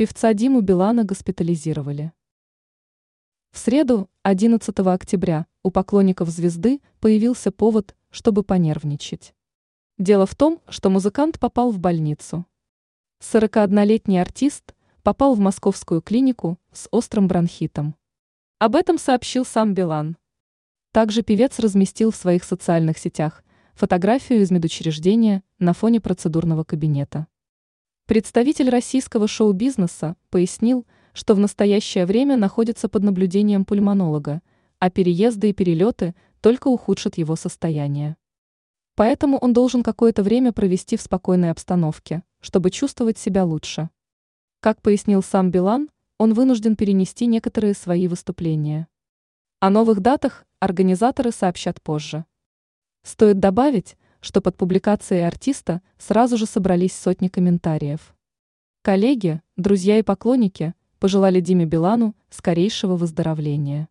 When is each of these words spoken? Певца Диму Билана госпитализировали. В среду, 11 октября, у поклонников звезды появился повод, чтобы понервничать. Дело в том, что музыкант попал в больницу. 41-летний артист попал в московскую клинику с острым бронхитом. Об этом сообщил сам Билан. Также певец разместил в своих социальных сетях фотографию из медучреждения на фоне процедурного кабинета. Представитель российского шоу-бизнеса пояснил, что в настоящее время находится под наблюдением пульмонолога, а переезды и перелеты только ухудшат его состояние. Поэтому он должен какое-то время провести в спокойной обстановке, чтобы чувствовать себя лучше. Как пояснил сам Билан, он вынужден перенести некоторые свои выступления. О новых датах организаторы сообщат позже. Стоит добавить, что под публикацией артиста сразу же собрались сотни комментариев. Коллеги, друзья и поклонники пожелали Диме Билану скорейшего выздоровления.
Певца 0.00 0.32
Диму 0.32 0.62
Билана 0.62 1.04
госпитализировали. 1.04 2.14
В 3.52 3.58
среду, 3.58 4.08
11 4.22 4.78
октября, 4.78 5.44
у 5.62 5.70
поклонников 5.70 6.30
звезды 6.30 6.80
появился 7.00 7.52
повод, 7.52 7.94
чтобы 8.08 8.42
понервничать. 8.42 9.34
Дело 9.98 10.24
в 10.24 10.34
том, 10.34 10.62
что 10.70 10.88
музыкант 10.88 11.38
попал 11.38 11.70
в 11.70 11.78
больницу. 11.78 12.46
41-летний 13.20 14.18
артист 14.18 14.74
попал 15.02 15.34
в 15.34 15.38
московскую 15.38 16.00
клинику 16.00 16.58
с 16.72 16.88
острым 16.90 17.28
бронхитом. 17.28 17.94
Об 18.58 18.76
этом 18.76 18.96
сообщил 18.96 19.44
сам 19.44 19.74
Билан. 19.74 20.16
Также 20.92 21.22
певец 21.22 21.58
разместил 21.58 22.10
в 22.10 22.16
своих 22.16 22.44
социальных 22.44 22.96
сетях 22.96 23.44
фотографию 23.74 24.40
из 24.40 24.50
медучреждения 24.50 25.42
на 25.58 25.74
фоне 25.74 26.00
процедурного 26.00 26.64
кабинета. 26.64 27.26
Представитель 28.10 28.70
российского 28.70 29.28
шоу-бизнеса 29.28 30.16
пояснил, 30.30 30.84
что 31.12 31.36
в 31.36 31.38
настоящее 31.38 32.06
время 32.06 32.36
находится 32.36 32.88
под 32.88 33.04
наблюдением 33.04 33.64
пульмонолога, 33.64 34.42
а 34.80 34.90
переезды 34.90 35.50
и 35.50 35.52
перелеты 35.52 36.16
только 36.40 36.66
ухудшат 36.66 37.18
его 37.18 37.36
состояние. 37.36 38.16
Поэтому 38.96 39.38
он 39.38 39.52
должен 39.52 39.84
какое-то 39.84 40.24
время 40.24 40.52
провести 40.52 40.96
в 40.96 41.02
спокойной 41.02 41.52
обстановке, 41.52 42.24
чтобы 42.40 42.72
чувствовать 42.72 43.16
себя 43.16 43.44
лучше. 43.44 43.90
Как 44.58 44.82
пояснил 44.82 45.22
сам 45.22 45.52
Билан, 45.52 45.88
он 46.18 46.34
вынужден 46.34 46.74
перенести 46.74 47.26
некоторые 47.26 47.74
свои 47.74 48.08
выступления. 48.08 48.88
О 49.60 49.70
новых 49.70 50.00
датах 50.00 50.46
организаторы 50.58 51.30
сообщат 51.30 51.80
позже. 51.80 52.24
Стоит 53.04 53.38
добавить, 53.38 53.96
что 54.20 54.40
под 54.40 54.56
публикацией 54.56 55.26
артиста 55.26 55.82
сразу 55.98 56.36
же 56.36 56.46
собрались 56.46 56.92
сотни 56.92 57.28
комментариев. 57.28 58.14
Коллеги, 58.82 59.42
друзья 59.56 59.98
и 59.98 60.02
поклонники 60.02 60.74
пожелали 60.98 61.40
Диме 61.40 61.64
Билану 61.66 62.14
скорейшего 62.30 62.96
выздоровления. 62.96 63.88